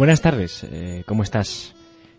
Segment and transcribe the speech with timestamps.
[0.00, 1.76] Buenas tardes, eh, ¿cómo estás?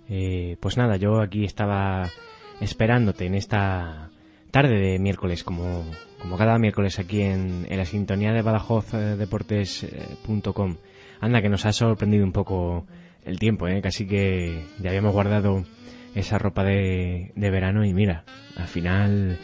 [0.07, 2.11] Eh, pues nada, yo aquí estaba
[2.59, 4.11] esperándote en esta
[4.51, 5.83] tarde de miércoles, como,
[6.19, 10.75] como cada miércoles aquí en, en la sintonía de BadajozDeportes.com.
[11.21, 12.85] Anda, que nos ha sorprendido un poco
[13.25, 13.81] el tiempo, ¿eh?
[13.81, 15.65] casi que ya habíamos guardado
[16.13, 18.25] esa ropa de, de verano y mira,
[18.57, 19.39] al final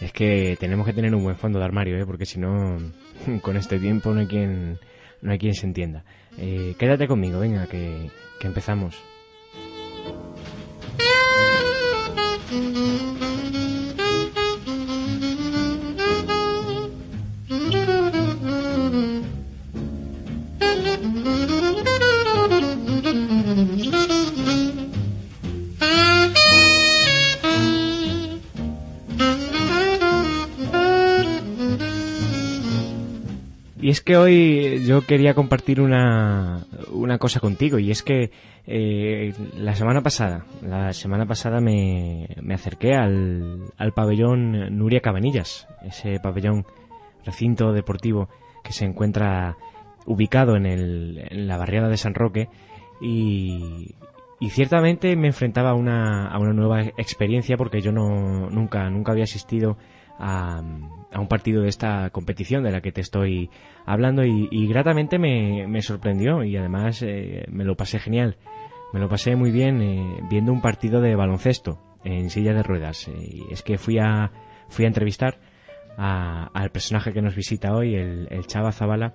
[0.00, 2.06] es que tenemos que tener un buen fondo de armario, ¿eh?
[2.06, 2.78] porque si no,
[3.42, 4.78] con este tiempo no hay quien,
[5.20, 6.04] no hay quien se entienda.
[6.38, 8.96] Eh, quédate conmigo, venga, que, que empezamos.
[33.92, 38.30] Es que hoy yo quería compartir una, una cosa contigo y es que
[38.66, 45.68] eh, la semana pasada, la semana pasada me, me acerqué al, al pabellón Nuria Cabanillas,
[45.84, 46.64] ese pabellón
[47.26, 48.30] recinto deportivo
[48.64, 49.58] que se encuentra
[50.06, 52.48] ubicado en, el, en la barriada de San Roque
[52.98, 53.94] y,
[54.40, 59.12] y ciertamente me enfrentaba a una, a una nueva experiencia porque yo no, nunca, nunca
[59.12, 59.76] había asistido
[60.18, 60.62] a,
[61.12, 63.50] a un partido de esta competición de la que te estoy
[63.86, 68.36] hablando y, gratamente me, me, sorprendió y además eh, me lo pasé genial.
[68.92, 73.08] Me lo pasé muy bien eh, viendo un partido de baloncesto en silla de ruedas.
[73.08, 73.12] Eh,
[73.48, 74.30] y es que fui a,
[74.68, 75.38] fui a entrevistar
[75.96, 79.14] al personaje que nos visita hoy, el, el Chava Zabala,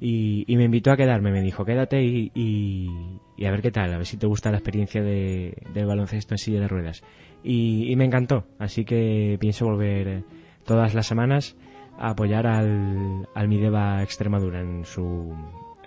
[0.00, 1.30] y, y, me invitó a quedarme.
[1.30, 2.90] Me dijo, quédate y, y,
[3.36, 6.34] y, a ver qué tal, a ver si te gusta la experiencia de, del baloncesto
[6.34, 7.02] en silla de ruedas.
[7.42, 10.24] Y, me encantó, así que pienso volver
[10.66, 11.56] todas las semanas
[11.98, 15.34] a apoyar al, al Mideva Extremadura en su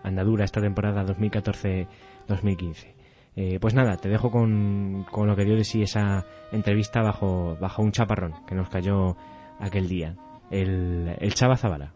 [0.03, 2.95] andadura esta temporada 2014-2015.
[3.35, 7.57] Eh, pues nada, te dejo con, con, lo que dio de sí esa entrevista bajo,
[7.59, 9.15] bajo un chaparrón que nos cayó
[9.59, 10.15] aquel día,
[10.49, 11.93] el, el Chava Zabala.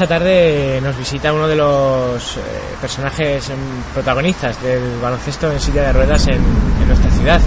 [0.00, 2.40] Esta tarde nos visita uno de los eh,
[2.80, 3.52] personajes
[3.92, 7.38] protagonistas del baloncesto en silla de ruedas en, en nuestra ciudad.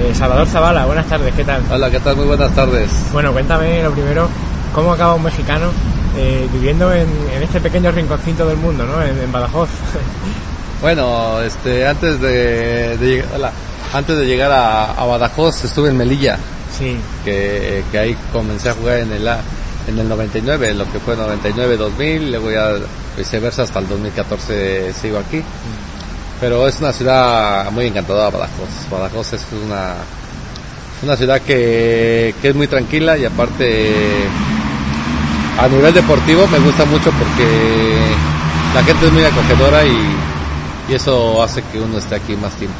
[0.00, 1.62] Eh, Salvador Zavala, buenas tardes, ¿qué tal?
[1.70, 2.16] Hola, ¿qué tal?
[2.16, 2.88] Muy buenas tardes.
[3.12, 4.26] Bueno, cuéntame lo primero,
[4.74, 5.66] ¿cómo acaba un mexicano
[6.16, 9.02] eh, viviendo en, en, este pequeño rinconcito del mundo, ¿no?
[9.02, 9.68] En, en Badajoz.
[10.80, 13.52] bueno, este, antes de, de hola,
[13.92, 16.38] antes de llegar a, a, Badajoz estuve en Melilla.
[16.74, 16.96] Sí.
[17.22, 19.40] Que, que ahí comencé a jugar en el A
[19.88, 22.74] en el 99, lo que fue 99-2000, luego ya
[23.16, 25.42] viceversa hasta el 2014 sigo aquí.
[26.40, 28.90] Pero es una ciudad muy encantadora Badajoz.
[28.90, 29.94] Badajoz es una,
[31.02, 33.92] una ciudad que, que es muy tranquila y aparte
[35.58, 37.96] a nivel deportivo me gusta mucho porque
[38.74, 40.16] la gente es muy acogedora y,
[40.88, 42.76] y eso hace que uno esté aquí más tiempo.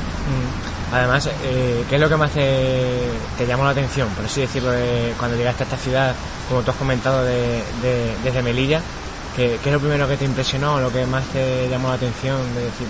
[0.92, 3.08] Además, eh, ¿qué es lo que más te,
[3.38, 6.14] te, llamó la atención, por así decirlo, de, cuando llegaste a esta ciudad,
[6.50, 8.82] como tú has comentado, de, de, desde Melilla?
[9.34, 12.36] ¿Qué, ¿Qué, es lo primero que te impresionó, lo que más te llamó la atención?
[12.54, 12.86] Decir,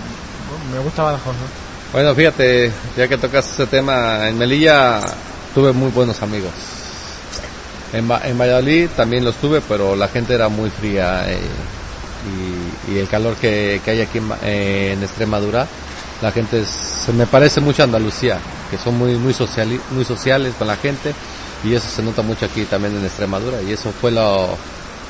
[0.72, 1.92] me gusta Badajoz, ¿no?
[1.92, 5.00] Bueno, fíjate, ya que tocas ese tema, en Melilla
[5.54, 6.50] tuve muy buenos amigos.
[7.92, 11.38] En, en Valladolid también los tuve, pero la gente era muy fría eh,
[12.88, 15.68] y, el calor que, hay aquí en Extremadura
[16.22, 18.38] la gente es, se me parece mucho a Andalucía,
[18.70, 21.12] que son muy muy, sociali, muy sociales con la gente
[21.64, 24.56] y eso se nota mucho aquí también en Extremadura y eso fue lo,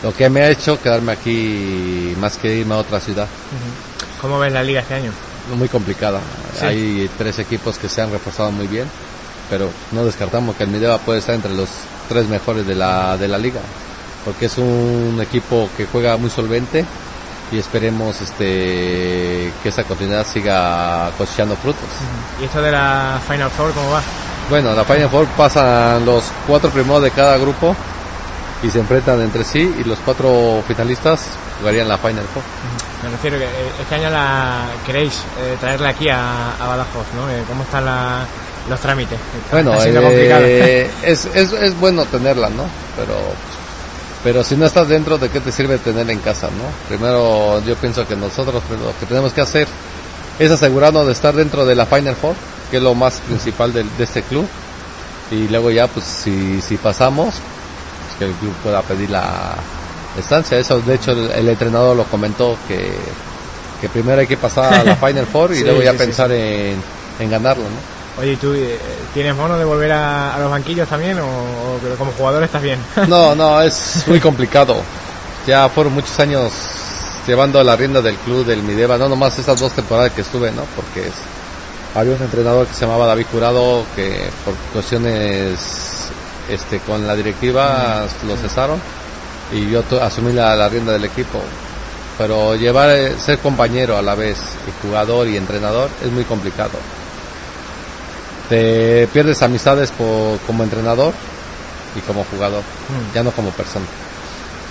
[0.02, 3.28] lo que me ha hecho quedarme aquí más que irme a otra ciudad.
[4.20, 5.12] ¿Cómo ves la liga este año?
[5.56, 6.20] Muy complicada.
[6.62, 8.86] Hay tres equipos que se han reforzado muy bien,
[9.50, 11.68] pero no descartamos que el Mideva puede estar entre los
[12.08, 13.60] tres mejores de la, de la liga,
[14.24, 16.84] porque es un equipo que juega muy solvente
[17.52, 21.84] y esperemos este que esa continuidad siga cosechando frutos.
[22.40, 24.02] ¿Y esto de la Final Four cómo va?
[24.48, 27.76] Bueno, la Final Four pasan los cuatro primeros de cada grupo
[28.62, 31.28] y se enfrentan entre sí y los cuatro finalistas
[31.60, 32.42] jugarían la Final Four.
[33.04, 37.30] Me refiero que eh, este año la queréis eh, traerla aquí a, Badajoz, ¿no?
[37.30, 37.84] Eh, ¿Cómo están
[38.70, 39.18] los trámites?
[39.50, 42.64] Bueno, es, es, es bueno tenerla, ¿no?
[42.96, 43.14] Pero
[44.22, 46.88] pero si no estás dentro, ¿de qué te sirve tenerla en casa, no?
[46.88, 49.66] Primero, yo pienso que nosotros lo que tenemos que hacer
[50.38, 52.34] es asegurarnos de estar dentro de la Final Four,
[52.70, 54.46] que es lo más principal de, de este club.
[55.30, 59.54] Y luego ya, pues, si, si pasamos, pues que el club pueda pedir la,
[60.18, 60.58] estancia.
[60.58, 62.92] Eso, de hecho, el, entrenador lo comentó que,
[63.80, 66.82] que primero hay que pasar a la Final Four y luego ya pensar En,
[67.18, 67.91] en, ganarlo, ¿no?
[68.18, 68.78] Oye, ¿tú eh,
[69.14, 72.78] tienes mono de volver a, los banquillos también o, como jugador estás bien?
[73.08, 74.76] no, no, es muy complicado.
[75.46, 76.52] Ya fueron muchos años
[77.26, 80.62] llevando la rienda del club del Mideva, no nomás estas dos temporadas que estuve, ¿no?
[80.76, 81.10] Porque
[81.94, 86.10] había un entrenador que se llamaba David Jurado que por cuestiones
[86.48, 88.80] este con la directiva lo cesaron
[89.52, 91.40] y yo asumí la, rienda del equipo.
[92.18, 94.38] Pero llevar, eh, ser compañero a la vez,
[94.68, 96.72] y jugador y entrenador, es muy complicado.
[98.48, 101.14] Te pierdes amistades como entrenador
[101.96, 103.14] y como jugador, mm.
[103.14, 103.86] ya no como persona.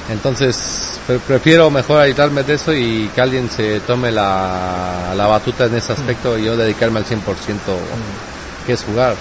[0.10, 5.76] Entonces, prefiero mejor ayudarme de eso y que alguien se tome la, la batuta en
[5.76, 8.66] ese aspecto y yo dedicarme al 100% mm.
[8.66, 9.16] que es jugar.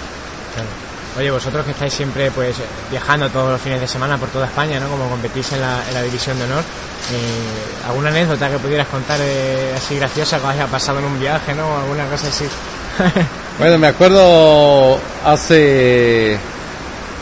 [1.17, 2.55] Oye, vosotros que estáis siempre pues
[2.89, 4.87] viajando todos los fines de semana por toda España, ¿no?
[4.87, 6.63] Como competís en la, en la división de honor,
[7.11, 11.53] eh, ¿alguna anécdota que pudieras contar eh, así graciosa que haya pasado en un viaje,
[11.53, 11.77] ¿no?
[11.79, 12.45] ¿Alguna cosa así?
[13.57, 16.37] bueno, me acuerdo hace,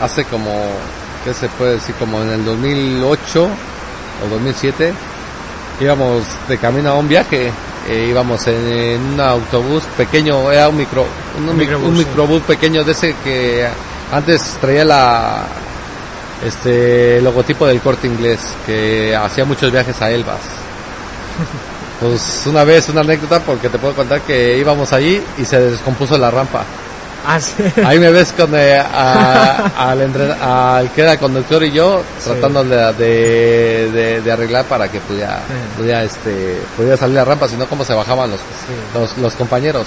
[0.00, 0.62] hace como,
[1.24, 1.94] ¿qué se puede decir?
[1.96, 4.92] Como en el 2008 o 2007,
[5.80, 7.52] íbamos de camino a un viaje
[7.88, 11.06] eh, íbamos en, un autobús pequeño, era un micro,
[11.38, 13.66] un, microbús, pequeño de ese que
[14.12, 15.44] antes traía la
[16.46, 20.40] este logotipo del corte inglés, que hacía muchos viajes a Elvas.
[22.00, 26.16] Pues una vez una anécdota porque te puedo contar que íbamos allí y se descompuso
[26.16, 26.64] la rampa.
[27.26, 27.38] Ah,
[27.84, 28.78] Ahí me ves con eh,
[29.78, 35.40] al, que era el conductor y yo tratando de, de, arreglar para que pudiera,
[35.76, 38.40] pudiera, este, pudiera salir la rampa, sino cómo se bajaban los,
[38.94, 39.86] los, los, compañeros.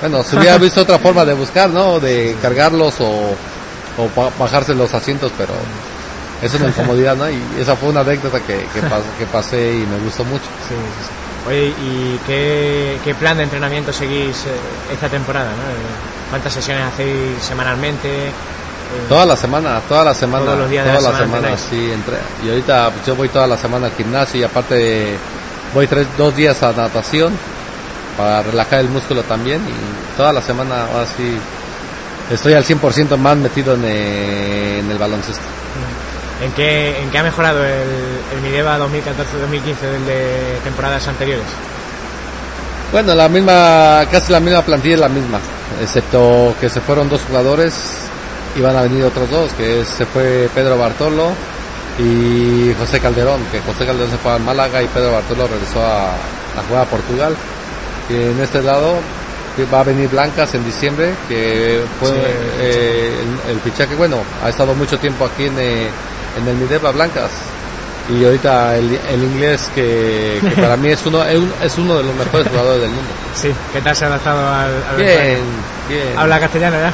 [0.00, 2.00] Bueno, se hubiera visto otra forma de buscar, ¿no?
[2.00, 3.36] De cargarlos o,
[3.98, 5.52] o bajarse los asientos, pero
[6.42, 7.30] eso es una incomodidad, ¿no?
[7.30, 8.80] Y esa fue una anécdota que, que,
[9.18, 10.46] que pasé y me gustó mucho.
[11.46, 15.50] Oye, ¿y qué, qué, plan de entrenamiento seguís eh, esta temporada?
[15.50, 16.30] ¿no?
[16.30, 18.08] ¿Cuántas sesiones hacéis semanalmente?
[18.92, 20.44] Eh, toda la semana, toda la semana.
[20.44, 21.90] Todos los días de la, semana, sí.
[21.92, 25.16] Entre, y ahorita pues, yo voy toda la semana al gimnasio y aparte
[25.74, 27.32] voy tres, dos días a natación
[28.16, 31.38] para relajar el músculo también y toda la semana ahora sí
[32.30, 35.42] estoy al 100% más metido en el, baloncesto.
[36.42, 37.88] ¿En qué, ¿En qué ha mejorado el,
[38.34, 41.46] el Mideva 2014-2015 del de temporadas anteriores?
[42.90, 45.38] Bueno, la misma, casi la misma plantilla es la misma
[45.80, 47.74] excepto que se fueron dos jugadores
[48.56, 51.30] y van a venir otros dos, que se fue Pedro Bartolo
[51.98, 56.10] y José Calderón, que José Calderón se fue a Málaga y Pedro Bartolo regresó a,
[56.10, 57.34] a jugar a Portugal.
[58.10, 58.96] Y en este lado
[59.72, 62.10] va a venir Blancas en diciembre, que fue
[62.60, 63.12] eh,
[63.50, 65.88] el, fichaje, bueno, ha estado mucho tiempo aquí en, eh,
[66.38, 67.30] en el Mideva Blancas,
[68.08, 72.48] y ahorita el, el inglés que, para mí es uno es uno de los mejores
[72.48, 73.10] jugadores del mundo.
[73.34, 75.38] Sí, ¿qué tal se ha adaptado al, Bien,
[75.88, 76.16] bien.
[76.16, 76.92] ¿Habla castellano ya?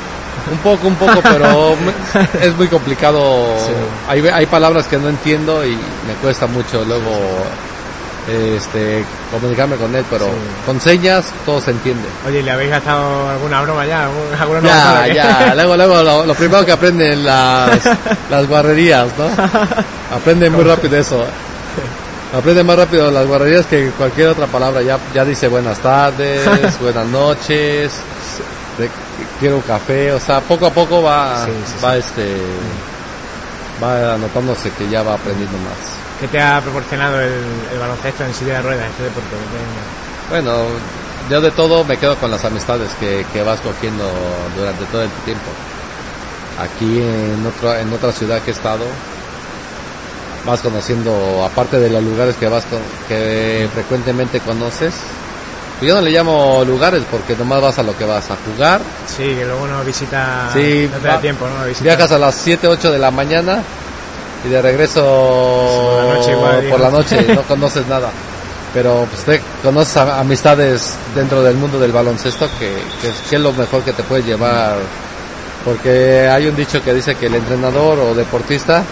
[0.50, 1.76] Un poco, un poco, pero
[2.40, 3.54] es muy complicado.
[4.08, 7.10] Hay, hay palabras que no entiendo y me cuesta mucho luego
[8.28, 10.28] este comunicarme con él, pero
[10.66, 12.06] con señas todo se entiende.
[12.26, 14.08] Oye, ¿le habéis gastado alguna broma ya?
[14.38, 17.80] ¿Alguna ya, ya, luego, luego lo, primero que aprenden las,
[18.30, 19.28] las guarrerías, ¿no?
[20.14, 21.24] Aprenden muy rápido eso.
[22.36, 24.82] Aprende más rápido las guarrerías que cualquier otra palabra.
[24.82, 26.46] Ya, ya dice buenas tardes,
[26.80, 27.92] buenas noches,
[29.40, 30.12] quiero un café.
[30.12, 31.46] O sea, poco a poco va,
[31.82, 32.36] va este,
[33.82, 35.97] va anotándose que ya va aprendiendo más.
[36.20, 39.28] ¿Qué te ha proporcionado el, baloncesto en silla de ruedas, este deporte?
[40.30, 40.64] Bueno,
[41.30, 44.04] yo de todo me quedo con las amistades que, vas cogiendo
[44.56, 45.50] durante todo el tiempo.
[46.60, 48.84] aquí en, otro, en otra ciudad que he estado,
[50.44, 52.64] vas conociendo, aparte de los lugares que vas
[53.06, 54.94] que frecuentemente conoces,
[55.80, 58.80] yo no le llamo lugares porque nomás vas a lo que vas a jugar.
[59.06, 61.72] Sí, que luego no visita, sí, no te da tiempo, ¿no?
[61.80, 63.62] Viajas a las 7, 8 de la mañana
[64.44, 65.02] y de regreso
[66.70, 68.10] por la noche, no conoces nada.
[68.74, 73.82] Pero pues te conoces amistades dentro del mundo del baloncesto que, que, es lo mejor
[73.82, 74.76] que te puede llevar.
[75.64, 78.84] Porque hay un dicho que dice que el entrenador o deportista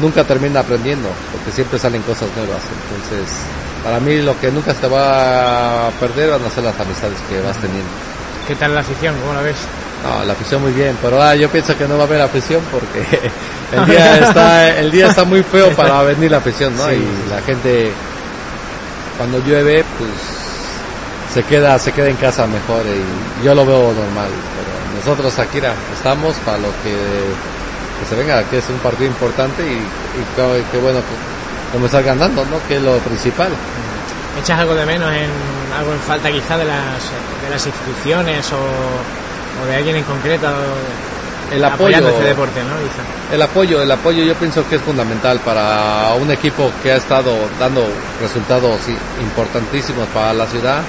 [0.00, 2.62] nunca termina aprendiendo, porque siempre salen cosas nuevas.
[2.64, 3.36] Entonces,
[3.84, 7.40] para mí lo que nunca se va a perder van a ser las amistades que
[7.40, 7.90] vas teniendo.
[8.48, 9.14] ¿Qué tal la afición?
[9.20, 9.56] ¿Cómo la ves?
[10.02, 12.62] No, la afición muy bien, pero ah, yo pienso que no va a haber afición
[12.70, 13.30] porque
[13.72, 16.90] el día está, el día está muy feo para venir la afición, ¿no?
[16.90, 17.92] Y la gente
[19.18, 20.10] cuando llueve, pues
[21.34, 24.28] se queda, se queda en casa mejor y yo lo veo normal.
[24.56, 29.74] Pero nosotros, Akira, estamos para lo que, se venga, que es un partido importante y,
[29.74, 31.00] y qué bueno
[31.72, 32.56] comenzar ganando, ¿no?
[32.66, 33.50] Que es lo principal.
[34.40, 35.30] ¿Echas algo de menos en
[35.76, 37.02] algo en falta quizá de las,
[37.44, 39.19] de las instituciones o,
[39.66, 40.46] de alguien en concreto?
[41.52, 43.34] El apoyo, este deporte, ¿no?
[43.34, 47.32] El apoyo, el apoyo yo pienso que es fundamental para un equipo que ha estado
[47.58, 47.84] dando
[48.20, 48.78] resultados
[49.20, 50.80] importantísimos para la ciudad.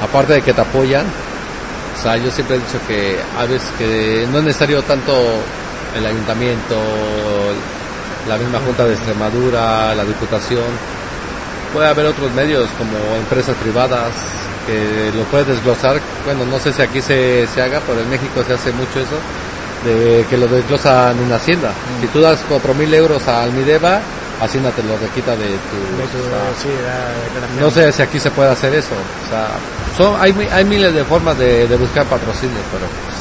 [0.00, 4.26] Aparte de que te apoyan, o sea, yo siempre he dicho que a veces que
[4.30, 5.12] no es necesario tanto
[5.96, 6.76] el ayuntamiento,
[8.28, 10.64] la misma Junta de Extremadura, la Diputación.
[11.74, 14.12] Puede haber otros medios como empresas privadas
[14.66, 16.00] que lo puedes desglosar.
[16.24, 19.18] Bueno, no sé si aquí se, se haga, pero en México se hace mucho eso,
[19.84, 21.72] de que lo desglosan en Hacienda.
[22.00, 24.00] Si tú das cuatro mil euros a Almideva,
[24.40, 25.76] Hacienda te lo requita de tu...
[27.60, 28.94] no sé si aquí se puede hacer eso.
[28.94, 29.48] O sea,
[29.96, 33.16] son, hay, hay miles de formas de, de buscar patrocinio, pero pues,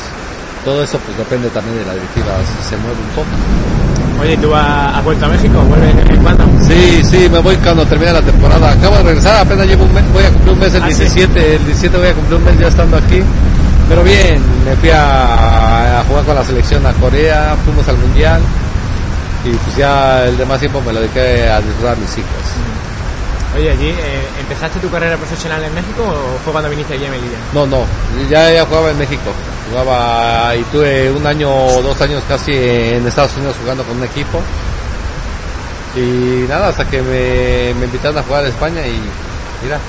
[0.64, 3.79] todo eso pues depende también de la directiva, si se mueve un poco.
[4.22, 5.62] Oye, ¿tú has, vuelto a México?
[5.62, 6.44] ¿Vuelves en cuándo?
[6.68, 8.72] Sí, sí, me voy cuando termine la temporada.
[8.72, 11.44] Acabo de regresar, apenas llevo un mes, voy a cumplir un mes el 17, ¿Ah,
[11.56, 13.24] el 17 voy a cumplir un mes ya estando aquí.
[13.88, 18.42] Pero bien, me fui a, jugar con la selección a Corea, fuimos al Mundial
[19.46, 22.44] y pues ya el demás tiempo me lo dediqué a disfrutar a mis hijos.
[23.56, 27.10] Oye, allí, eh, ¿empezaste tu carrera profesional en México o fue cuando viniste allí a
[27.10, 27.38] Melilla?
[27.54, 27.84] No, no,
[28.30, 29.32] ya, ya jugaba en México.
[29.70, 34.04] Jugaba y tuve un año o dos años casi en Estados Unidos jugando con un
[34.04, 34.42] equipo.
[35.96, 39.00] Y nada, hasta que me, me invitaron a jugar a España y
[39.64, 39.80] mira,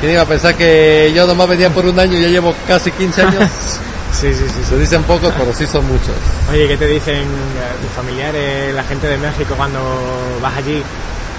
[0.00, 2.90] ¿quién iba a pensar que yo nomás venía por un año y ya llevo casi
[2.90, 3.50] 15 años?
[4.12, 4.64] sí, sí, sí.
[4.68, 6.14] Se dicen pocos, pero sí son muchos.
[6.50, 9.80] Oye, ¿qué te dicen eh, tus familiares, la gente de México cuando
[10.42, 10.82] vas allí?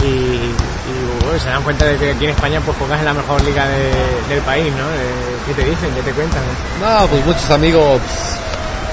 [0.04, 0.40] y,
[1.40, 3.68] se dan cuenta de que aquí en España pues juegas en la mejor liga
[4.30, 4.86] del país, ¿no?
[4.90, 5.94] Eh, ¿Qué te dicen?
[5.96, 6.42] ¿Qué te cuentan?
[6.82, 8.02] No, pues muchos amigos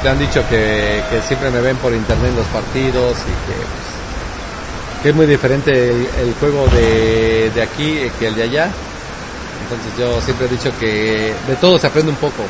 [0.02, 5.02] te han dicho que, siempre me ven por internet en los partidos y que, pues,
[5.02, 8.71] que es muy diferente el, juego de, de, aquí que el de allá.
[9.62, 12.45] Entonces yo siempre he dicho que de todo se aprende un poco.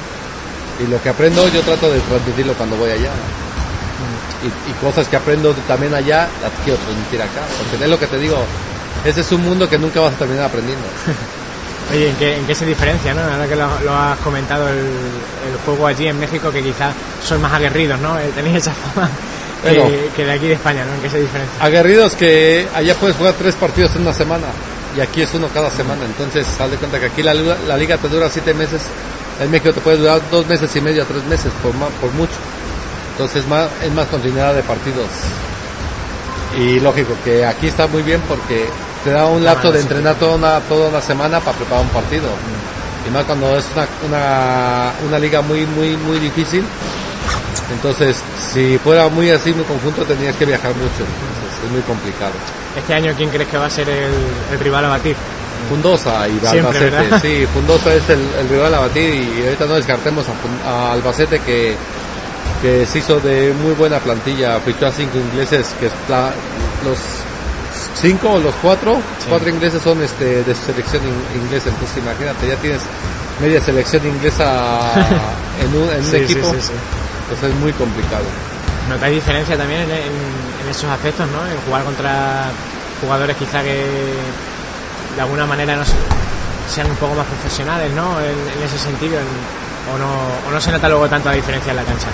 [0.81, 3.11] Y lo que aprendo yo trato de transmitirlo cuando voy allá
[4.43, 7.43] y, cosas que aprendo también allá, las quiero transmitir acá.
[7.59, 8.37] Porque es lo que te digo,
[9.05, 10.85] ese es un mundo que nunca vas a terminar aprendiendo.
[11.91, 13.23] Oye, ¿en qué, se diferencia, no?
[13.23, 14.85] Ahora que lo, has comentado, el,
[15.65, 16.95] juego allí en México, que quizás
[17.27, 18.19] son más aguerridos, ¿no?
[18.19, 19.09] Eh, tenéis esa fama
[20.17, 20.95] que, de aquí de España, ¿no?
[20.95, 21.65] ¿En qué se diferencia?
[21.65, 24.47] Aguerridos que allá puedes jugar tres partidos en una semana
[24.97, 26.05] y aquí es uno cada semana.
[26.05, 28.83] Entonces, haz de cuenta que aquí la, la liga te dura siete meses,
[29.41, 32.35] en México te puede durar dos meses y medio a tres meses, por, por mucho.
[33.13, 35.09] Entonces más, es más continuidad de partidos.
[36.57, 38.67] Y lógico que aquí está muy bien porque
[39.05, 42.29] te da un lapso de entrenar toda una, toda una semana para preparar un partido.
[43.07, 46.65] Y más cuando es una, una, una liga muy, muy, muy difícil.
[47.73, 48.17] Entonces,
[48.53, 51.05] si fuera muy así, muy conjunto, tendrías que viajar mucho.
[51.05, 52.33] Entonces, es muy complicado.
[52.77, 55.17] Este año, ¿quién crees que va a ser el, rival a batir?
[55.69, 57.21] Fundosa y Albacete.
[57.21, 60.25] Sí, Fundosa es el, rival a batir y ahorita no descartemos
[60.67, 61.77] a Albacete que
[62.61, 65.87] que se hizo de muy buena plantilla, fichó a cinco ingleses, que
[66.85, 66.99] los
[68.01, 71.03] cinco o los cuatro, cuatro ingleses son este de selección
[71.35, 72.81] inglesa, entonces imagínate, ya tienes
[73.41, 74.93] media selección inglesa
[75.63, 78.25] en un, en un equipo, pues es muy complicado.
[78.89, 81.47] ¿Notáis diferencia también en, esos aspectos, ¿no?
[81.47, 82.51] En jugar contra
[83.01, 83.87] jugadores quizá que
[85.15, 85.85] de alguna manera no
[86.69, 88.21] sean un poco más profesionales, ¿no?
[88.21, 89.19] En, ese sentido,
[89.95, 92.09] o, no, o no se nota luego tanto la diferencia en la cancha.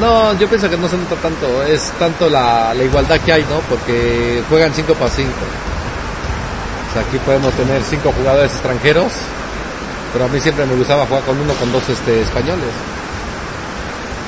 [0.00, 3.58] No, yo pienso que no se nota tanto, es tanto la, igualdad que hay, ¿no?
[3.68, 5.28] Porque juegan 5 para 5.
[5.28, 9.12] O sea, aquí podemos tener 5 jugadores extranjeros,
[10.12, 12.70] pero a mí siempre me gustaba jugar con uno con dos este, españoles.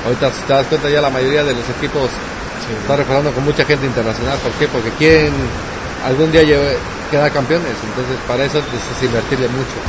[0.05, 2.09] Ahorita si te das cuenta ya la mayoría de los equipos
[2.81, 4.37] está reforzando con mucha gente internacional.
[4.39, 4.67] ¿Por qué?
[4.67, 5.33] Porque quieren
[6.05, 6.41] algún día
[7.09, 7.75] quedar campeones.
[7.83, 9.79] Entonces para eso es invertirle mucho.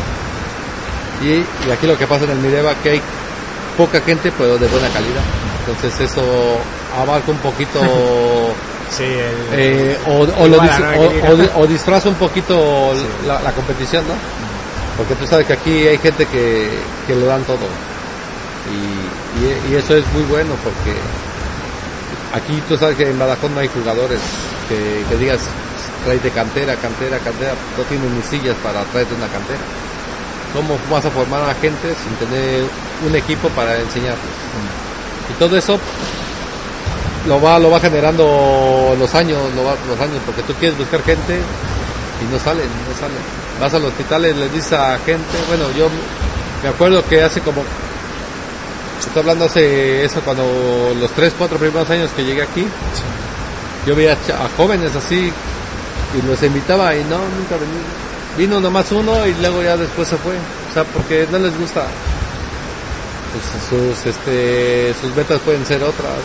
[1.22, 3.02] Y, y, aquí lo que pasa en el Mideva que hay
[3.76, 5.22] poca gente pero de buena calidad.
[5.66, 6.22] Entonces eso
[6.98, 7.80] abarca un poquito
[8.92, 10.70] Sí, el, eh, o, o, lo dis,
[11.56, 13.26] o, o, disfraza un poquito sí.
[13.26, 14.12] la, la, competición, ¿no?
[14.98, 16.68] Porque tú sabes que aquí hay gente que,
[17.06, 17.64] que lo dan todo.
[18.68, 20.92] Y, y, y, eso es muy bueno porque
[22.34, 24.20] aquí tú sabes que en Badajoz no hay jugadores
[24.68, 25.40] que, que digas
[26.04, 29.60] traete cantera, cantera, cantera, no tienen ni sillas para traerte una cantera.
[30.52, 32.64] ¿Cómo vas a formar a la gente sin tener
[33.06, 34.18] un equipo para enseñarles?
[35.30, 35.78] Y todo eso
[37.26, 41.02] lo va lo va generando los años lo va, los años porque tú quieres buscar
[41.04, 43.18] gente y no salen no salen.
[43.60, 45.88] Vas al hospital y le dices a gente bueno yo
[46.62, 47.62] me acuerdo que hace como
[48.98, 50.44] estoy hablando hace eso cuando
[50.98, 52.66] los tres cuatro primeros años que llegué aquí
[53.86, 55.32] yo veía a jóvenes así
[56.14, 60.16] y los invitaba y no nunca venía vino nomás uno y luego ya después se
[60.16, 61.86] fue o sea porque no les gusta
[63.32, 66.18] pues sus este sus metas pueden ser otras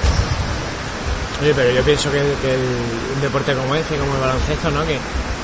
[1.41, 4.81] Oye, pero yo pienso que, que un deporte como este, como el baloncesto, ¿no?
[4.87, 4.97] Que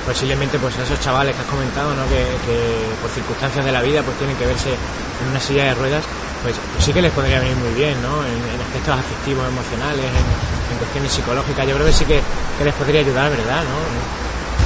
[0.06, 2.02] posiblemente pues a esos chavales que has comentado, ¿no?
[2.10, 2.26] Que,
[3.00, 6.04] por circunstancias de la vida pues tienen que verse en una silla de ruedas,
[6.42, 8.26] pues, sí que les podría venir muy bien, ¿no?
[8.26, 10.26] En, en aspectos afectivos, emocionales, en,
[10.74, 11.68] en, cuestiones psicológicas.
[11.68, 12.20] Yo creo que sí que,
[12.58, 13.62] que, les podría ayudar, ¿verdad?
[13.62, 14.23] ¿no?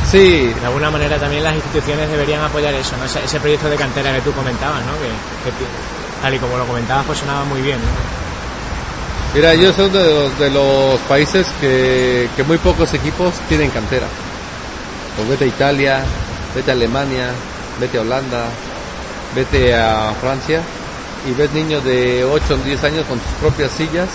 [0.10, 0.54] Sí.
[0.60, 3.06] De alguna manera también las instituciones deberían apoyar eso, ¿no?
[3.06, 4.94] Ese, ese proyecto de cantera que tú comentabas, ¿no?
[4.94, 5.52] Que,
[6.22, 7.88] tal y como lo comentabas, pues sonaba muy bien, ¿no?
[9.34, 14.08] Mira, yo soy de los, de los países que, que, muy pocos equipos tienen cantera.
[15.16, 16.04] Pues vete a Italia,
[16.56, 17.32] vete a Alemania,
[17.80, 18.46] vete a Holanda,
[19.36, 20.62] vete a Francia
[21.28, 24.08] y ves niños de 8 o 10 años con sus propias sillas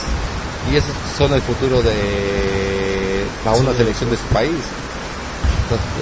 [0.73, 4.51] y esos son el futuro de para una sí, selección de su país.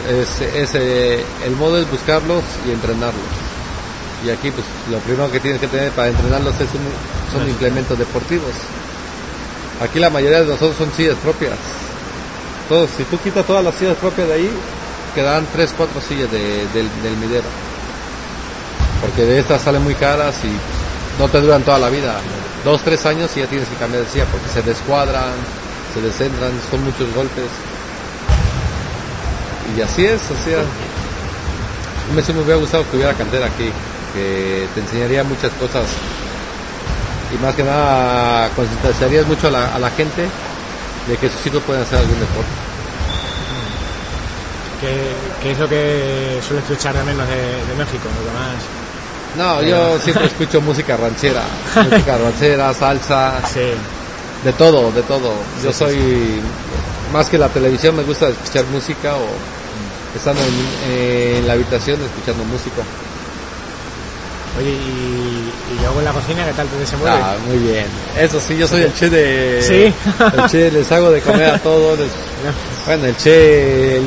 [0.08, 3.22] Entonces, es, es, eh, el modo es buscarlos y entrenarlos.
[4.24, 7.98] Y aquí pues lo primero que tienes que tener para entrenarlos es un, son implementos
[7.98, 8.52] deportivos.
[9.82, 11.56] Aquí la mayoría de nosotros son sillas propias.
[12.68, 14.50] Todos, si tú quitas todas las sillas propias de ahí,
[15.14, 17.48] quedarán 3, 4 sillas de, del, del midero.
[19.00, 22.16] Porque de estas salen muy caras y no te duran toda la vida.
[22.64, 25.32] Dos, tres años y ya tienes que cambiar de silla porque se descuadran,
[25.94, 27.48] se descentran, son muchos golpes.
[29.76, 30.58] Y así es, así es.
[32.10, 33.70] A mí sí me hubiera gustado que hubiera cantera aquí,
[34.14, 35.84] que te enseñaría muchas cosas
[37.32, 40.26] y más que nada concienciarías mucho a la, a la, gente
[41.06, 42.50] de que sus hijos pueden hacer algún deporte.
[44.80, 48.08] ¿Qué, qué es lo que sueles escuchar de menos de, de México?
[48.26, 48.62] Lo más...
[49.36, 51.42] No, yo siempre escucho música ranchera,
[51.76, 53.72] música ranchera, salsa, sí.
[54.44, 55.32] de todo, de todo.
[55.62, 56.40] Yo soy, sí,
[57.12, 59.28] más que la televisión, me gusta escuchar música o
[60.14, 62.82] estando en, en la habitación escuchando música.
[64.58, 67.22] Oye, y, y luego en la cocina, ¿qué tal te desenvuelves?
[67.22, 67.86] Ah, muy bien.
[68.18, 69.62] Eso sí, yo soy el che de...
[69.62, 69.94] ¿Sí?
[70.36, 71.98] El che, les hago de comer a todos.
[71.98, 72.10] Les,
[72.86, 74.04] bueno, el che, el,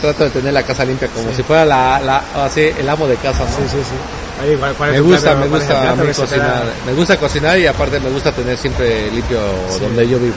[0.00, 1.36] trato de tener la casa limpia como sí.
[1.36, 3.50] si fuera la, la, así, el amo de casa, ¿no?
[3.50, 4.44] Sí, sí, sí.
[4.44, 6.64] Oye, ¿cuál, cuál me gusta, me gusta a mí cocinar.
[6.86, 9.80] Me gusta cocinar y aparte me gusta tener siempre limpio sí.
[9.80, 10.36] donde yo vivo.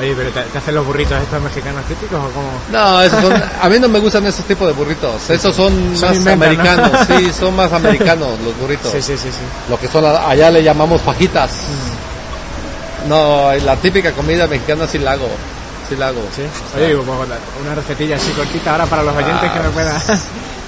[0.00, 2.48] Oye, pero ¿te, ¿te, hacen los burritos estos mexicanos típicos o cómo?
[2.72, 5.28] No, esos son, a mí no me gustan esos tipos de burritos.
[5.28, 7.04] Esos son, son más americanos, ¿no?
[7.18, 8.90] sí, son más americanos los burritos.
[8.92, 9.44] Sí, sí, sí, sí.
[9.68, 11.50] Lo que son, allá le llamamos fajitas.
[11.52, 13.08] Mm.
[13.10, 15.28] No, la típica comida mexicana sí la hago.
[15.88, 16.22] Sí la hago.
[16.34, 16.42] Sí.
[16.76, 20.00] Oye, una recetilla así cortita ahora para los oyentes ah, que me pueda.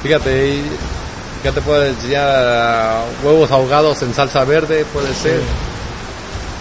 [0.03, 0.61] Fíjate,
[1.43, 5.39] ya te puedo enseñar huevos ahogados en salsa verde, puede ser.
[5.39, 5.72] Sí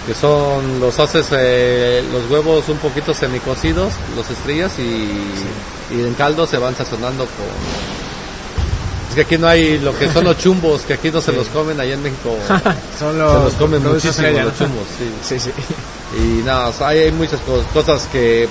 [0.05, 5.95] que son los haces eh, los huevos un poquito semicocidos, los estrellas y, sí.
[5.95, 7.91] y en caldo se van sazonando con
[9.09, 11.37] es que aquí no hay lo que son los chumbos, que aquí no se sí.
[11.37, 12.35] los comen, allá en México
[12.99, 15.11] son los, se los comen muchísimo los chumbos, sí.
[15.39, 15.51] sí, sí.
[16.17, 17.39] Y nada, hay, hay muchas
[17.73, 18.47] cosas que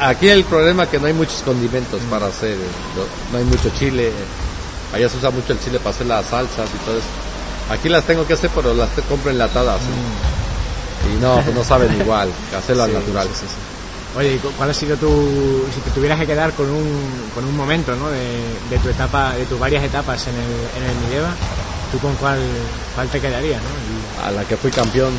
[0.00, 2.06] aquí el problema es que no hay muchos condimentos mm.
[2.06, 2.56] para hacer,
[3.32, 4.12] no hay mucho chile,
[4.94, 7.06] allá se usa mucho el chile para hacer las salsas y todo eso.
[7.68, 9.80] Aquí las tengo que hacer, pero las compro enlatadas.
[9.80, 10.35] Mm
[11.12, 13.28] y no, pues no saben igual, que hacerlo al natural.
[14.16, 17.94] Oye, ¿cuál ha sido tu, si te tuvieras que quedar con un, con un momento,
[17.96, 18.08] ¿no?
[18.08, 18.40] De,
[18.70, 21.34] de tu etapa, de tus varias etapas en el, en el Mideva,
[21.92, 22.38] ¿tú con cuál,
[22.94, 23.68] cuál te quedarías, no?
[23.68, 24.28] Y...
[24.28, 25.12] A la que fui campeón,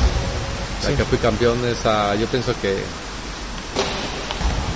[0.84, 2.82] la que fui campeón, esa, yo pienso que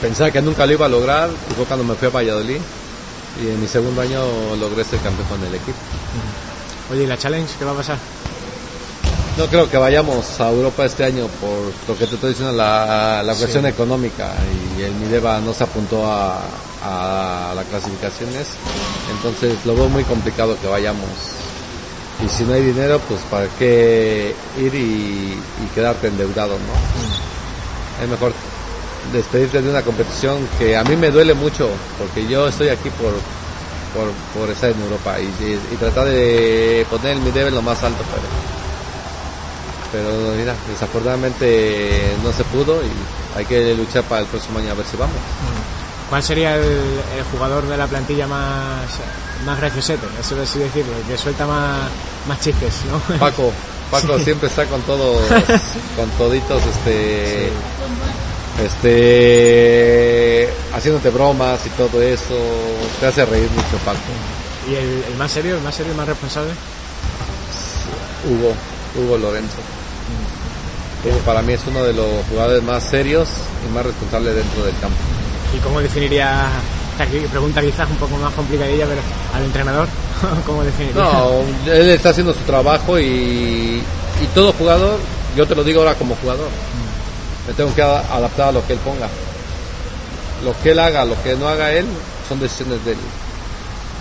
[0.01, 2.61] pensaba que nunca lo iba a lograr, y fue cuando me fui a Valladolid,
[3.43, 4.21] y en mi segundo año
[4.61, 5.79] logré ser campeón con el equipo.
[6.93, 7.97] Oye, ¿y la challenge qué va a pasar?
[9.39, 13.23] No creo que vayamos a Europa este año por lo que te estoy diciendo, la,
[13.25, 14.31] la cuestión económica
[14.79, 16.39] y el Mideva no se apuntó a,
[16.83, 18.49] a las clasificaciones,
[19.15, 21.09] entonces lo veo muy complicado que vayamos.
[22.25, 25.39] Y si no hay dinero, pues para qué ir y,
[25.75, 28.05] quedarte endeudado, ¿no?
[28.05, 28.33] Es mejor
[29.13, 33.15] despedirte de una competición que a mí me duele mucho, porque yo estoy aquí por,
[34.35, 38.52] por, estar en Europa y, tratar de poner mi nivel lo más alto, pero,
[39.93, 44.75] pero mira, desafortunadamente no se pudo y hay que luchar para el próximo año a
[44.75, 45.17] ver si vamos.
[46.09, 48.85] ¿Cuál sería el, jugador de la plantilla más,
[49.47, 50.07] más graciosete?
[50.21, 51.89] Eso es decirlo, el que suelta más,
[52.29, 52.99] más chistes, ¿no?
[53.19, 53.53] Paco,
[53.91, 55.23] Paco siempre está con todos,
[55.97, 57.51] con toditos, este,
[58.63, 62.37] este, haciéndote bromas y todo eso,
[63.01, 63.99] te hace reír mucho Paco.
[64.69, 66.53] ¿Y el, más serio, el más serio, el más responsable?
[68.29, 68.55] Hugo,
[68.97, 69.57] Hugo Lorenzo.
[71.27, 73.29] Para mí es uno de los jugadores más serios
[73.67, 74.97] y más responsables dentro del campo.
[75.55, 76.49] ¿Y cómo definiría,
[76.93, 79.01] esta pregunta quizás un poco más complicadilla, pero
[79.35, 79.89] al entrenador,
[80.47, 81.03] cómo definiría?
[81.03, 83.83] No, él está haciendo su trabajo y,
[84.23, 84.99] y todo jugador,
[85.37, 87.49] yo te lo digo ahora como jugador, mm.
[87.49, 89.09] me tengo que adaptar a lo que él ponga.
[90.45, 91.87] Lo que él haga, lo que no haga él,
[92.29, 92.99] son decisiones de él.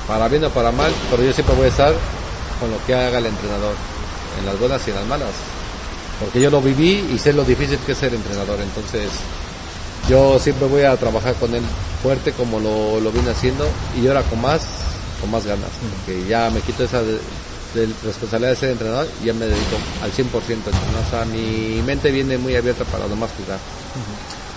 [0.07, 1.93] Para bien o para mal, pero yo siempre voy a estar
[2.59, 3.73] con lo que haga el entrenador,
[4.39, 5.29] en las buenas y en las malas.
[6.21, 9.09] Porque yo lo viví y sé lo difícil que es ser entrenador, entonces
[10.07, 11.63] yo siempre voy a trabajar con él
[12.01, 13.67] fuerte como lo, lo vine haciendo
[14.01, 14.61] y ahora con más,
[15.19, 15.69] con más ganas,
[16.05, 17.19] porque ya me quito esa de,
[18.03, 22.11] responsabilidad de ser entrenador y ya me dedico al 100% a O sea, mi mente
[22.11, 23.59] viene muy abierta para lo más jugar.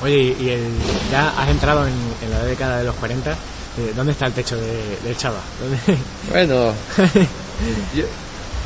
[0.02, 0.62] Oye, y el,
[1.10, 3.32] ya has entrado en, la década de los 40.
[3.32, 5.40] Eh, ¿Dónde está el techo de, del Chava?
[6.30, 6.72] Bueno,
[7.94, 8.04] yo,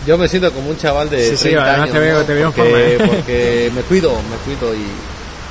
[0.06, 3.72] me siento como un chaval de sí, 30 años, te veo, te veo porque, porque
[3.74, 4.86] me cuido, me cuido y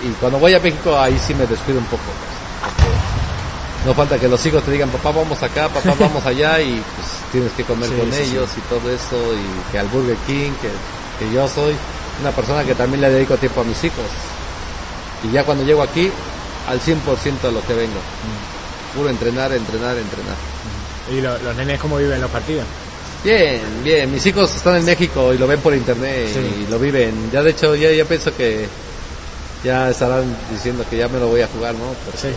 [0.04, 2.04] y cuando voy a México ahí sí me descuido un poco.
[3.86, 7.08] no falta que los hijos te digan, papá vamos acá, papá vamos allá y pues
[7.32, 10.70] tienes que comer con ellos y todo eso y que al Burger King, que,
[11.26, 11.76] que, yo soy
[12.22, 14.06] una persona que también le dedico tiempo a mis hijos.
[15.24, 16.12] Y ya cuando llego aquí,
[16.68, 18.00] al 100% a lo que vengo.
[18.00, 18.98] Mm.
[18.98, 20.36] Puro entrenar, entrenar, entrenar.
[21.12, 22.66] ¿Y los nenes cómo viven los partidos?
[23.24, 24.12] Bien, bien.
[24.12, 27.30] Mis hijos están en México y lo ven por internet y lo viven.
[27.32, 28.68] Ya de hecho, ya, ya pienso que
[29.64, 31.94] ya estarán diciendo que ya me lo voy a jugar, ¿no?
[32.06, 32.34] Porque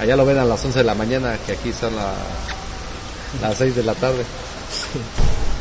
[0.00, 3.82] allá lo ven a las 11 de la mañana, que aquí son las 6 de
[3.82, 4.24] la tarde.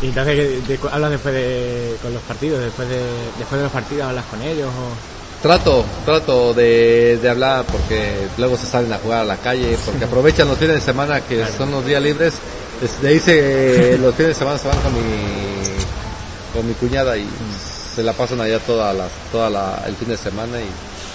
[0.01, 2.59] ¿Y entonces hablas después de, con los partidos?
[2.61, 3.01] ¿Después de,
[3.39, 4.67] después de los partidos hablas con ellos?
[4.67, 5.41] O?
[5.41, 10.05] Trato, trato de, de, hablar porque luego se salen a jugar a la calle, porque
[10.05, 12.33] aprovechan los fines de semana que son los días libres.
[13.01, 15.01] De ahí los fines de semana se van con mi,
[16.53, 17.95] con mi cuñada y mm.
[17.95, 20.67] se la pasan allá toda, las, toda la, el fin de semana y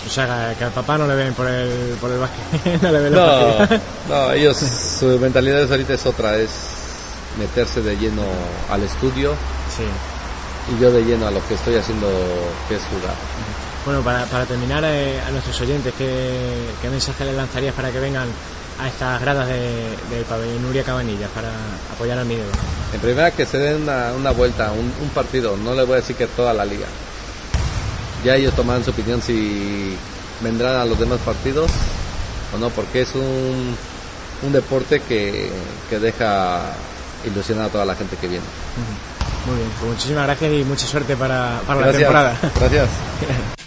[0.06, 2.98] o sea, que al papá no le ven por el, por el básquet, no le
[2.98, 3.68] ven no,
[4.08, 6.50] no, ellos, su mentalidad ahorita es otra, es
[7.38, 8.24] meterse de lleno
[8.70, 9.34] al estudio
[9.74, 9.84] sí.
[10.74, 12.08] y yo de lleno a lo que estoy haciendo,
[12.68, 13.14] que es jugar.
[13.84, 18.00] Bueno, para, para terminar, eh, a nuestros oyentes, ¿qué, ¿qué, mensaje les lanzarías para que
[18.00, 18.28] vengan
[18.78, 21.50] a estas gradas del de pabellón Nuria Cabanillas para
[21.94, 22.46] apoyar al Miguel?
[22.92, 25.96] En primera, que se den una, una vuelta, un, un partido, no le voy a
[25.96, 26.86] decir que toda la liga
[28.24, 29.96] ya ellos tomarán su opinión si
[30.40, 31.70] vendrán a los demás partidos
[32.54, 33.76] o no, porque es un,
[34.42, 35.50] un deporte que,
[35.88, 36.60] que deja
[37.24, 38.44] ilusionar a toda la gente que viene.
[39.46, 42.38] Muy bien, pues muchísimas gracias y mucha suerte para, para la temporada.
[42.60, 42.88] Gracias.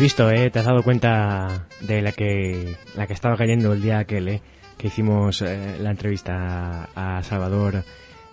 [0.00, 0.50] visto, ¿eh?
[0.50, 4.42] Te has dado cuenta de la que, la que estaba cayendo el día aquel, ¿eh?
[4.78, 7.84] Que hicimos eh, la entrevista a Salvador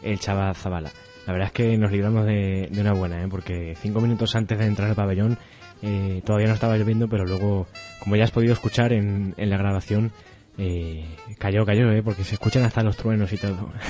[0.01, 0.91] el Chava Zabala.
[1.25, 3.27] La verdad es que nos libramos de, una buena, ¿eh?
[3.29, 5.37] Porque cinco minutos antes de entrar al pabellón
[5.81, 7.67] eh, todavía no estaba lloviendo, pero luego,
[7.99, 10.13] como ya has podido escuchar en, en la grabación,
[10.57, 11.05] eh,
[11.37, 12.01] cayó, cayó, ¿eh?
[12.01, 13.71] Porque se escuchan hasta los truenos y todo.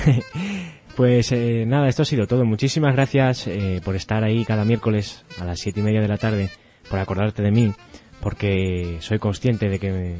[0.96, 2.44] Pues eh, nada, esto ha sido todo.
[2.44, 6.18] Muchísimas gracias eh, por estar ahí cada miércoles a las siete y media de la
[6.18, 6.50] tarde
[6.88, 7.72] por acordarte de mí,
[8.20, 10.18] porque soy consciente de que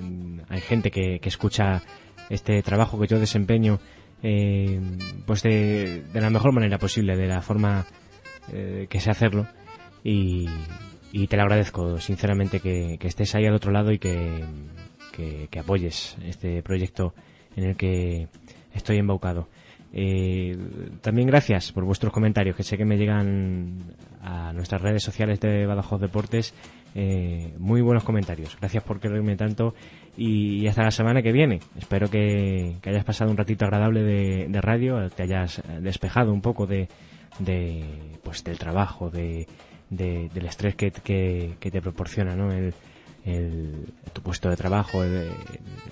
[0.00, 1.82] mm, hay gente que, escucha
[2.30, 3.78] este trabajo que yo desempeño
[4.22, 4.80] eh,
[5.26, 7.86] pues de, la mejor manera posible, de la forma
[8.52, 9.46] eh, que sé hacerlo
[10.02, 10.48] y,
[11.28, 14.44] te lo agradezco sinceramente que, estés ahí al otro lado y que,
[15.12, 17.14] que, apoyes este proyecto
[17.56, 18.28] en el que
[18.74, 19.48] estoy embaucado.
[19.92, 20.56] Eh,
[21.00, 25.66] también gracias por vuestros comentarios, que sé que me llegan a nuestras redes sociales de
[25.66, 26.54] Badajoz Deportes.
[26.94, 28.56] Eh, muy buenos comentarios.
[28.58, 29.74] Gracias por quererme tanto
[30.16, 31.60] y, hasta la semana que viene.
[31.78, 36.88] Espero que, hayas pasado un ratito agradable de, radio, te hayas despejado un poco de,
[38.22, 39.46] pues del trabajo, de,
[39.90, 42.50] del estrés que, que, te proporciona ¿no?
[42.50, 42.72] el,
[44.12, 45.02] tu puesto de trabajo,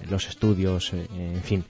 [0.09, 1.65] los estudios, eh, en fin.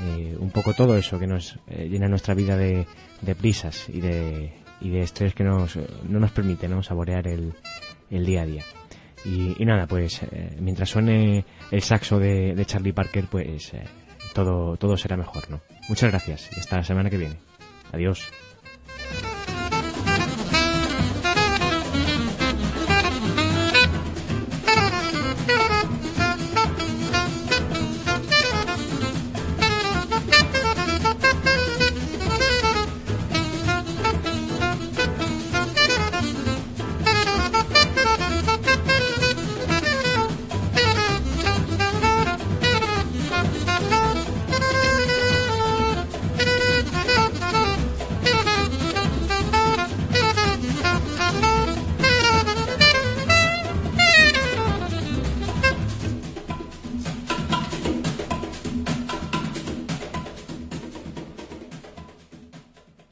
[0.00, 2.86] Eh, un poco todo eso que nos eh, llena nuestra vida de,
[3.38, 5.76] prisas y de, y de estrés que nos,
[6.08, 6.82] no nos permite ¿no?
[6.82, 7.52] saborear el,
[8.10, 8.64] el día a día.
[9.24, 13.72] Y, nada, pues eh, mientras suene el saxo de, de Charlie Parker, pues
[14.32, 15.60] todo, todo será mejor, ¿no?
[15.88, 17.36] Muchas gracias y hasta la semana que viene.
[17.92, 18.30] Adiós.